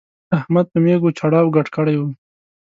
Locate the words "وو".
1.97-2.09